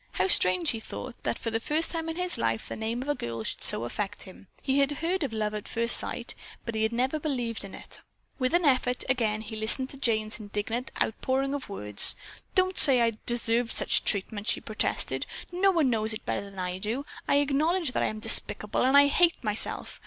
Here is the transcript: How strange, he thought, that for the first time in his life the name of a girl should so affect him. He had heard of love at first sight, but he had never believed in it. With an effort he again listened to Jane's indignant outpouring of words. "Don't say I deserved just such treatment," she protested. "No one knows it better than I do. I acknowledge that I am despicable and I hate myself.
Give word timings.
How 0.13 0.27
strange, 0.27 0.71
he 0.71 0.79
thought, 0.79 1.13
that 1.21 1.37
for 1.37 1.51
the 1.51 1.59
first 1.59 1.91
time 1.91 2.09
in 2.09 2.15
his 2.15 2.35
life 2.35 2.67
the 2.67 2.75
name 2.75 3.03
of 3.03 3.07
a 3.07 3.13
girl 3.13 3.43
should 3.43 3.63
so 3.63 3.83
affect 3.83 4.23
him. 4.23 4.47
He 4.63 4.79
had 4.79 4.93
heard 4.93 5.23
of 5.23 5.31
love 5.31 5.53
at 5.53 5.67
first 5.67 5.95
sight, 5.95 6.33
but 6.65 6.73
he 6.73 6.81
had 6.81 6.91
never 6.91 7.19
believed 7.19 7.63
in 7.63 7.75
it. 7.75 8.01
With 8.39 8.55
an 8.55 8.65
effort 8.65 9.03
he 9.07 9.11
again 9.11 9.45
listened 9.51 9.91
to 9.91 9.97
Jane's 9.97 10.39
indignant 10.39 10.89
outpouring 10.99 11.53
of 11.53 11.69
words. 11.69 12.15
"Don't 12.55 12.79
say 12.79 12.99
I 12.99 13.11
deserved 13.27 13.69
just 13.69 13.77
such 13.77 14.03
treatment," 14.03 14.47
she 14.47 14.59
protested. 14.59 15.27
"No 15.51 15.69
one 15.69 15.91
knows 15.91 16.15
it 16.15 16.25
better 16.25 16.49
than 16.49 16.57
I 16.57 16.79
do. 16.79 17.05
I 17.27 17.35
acknowledge 17.35 17.91
that 17.91 18.01
I 18.01 18.07
am 18.07 18.17
despicable 18.19 18.81
and 18.81 18.97
I 18.97 19.05
hate 19.05 19.43
myself. 19.43 19.99